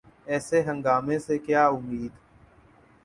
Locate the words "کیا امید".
1.37-2.11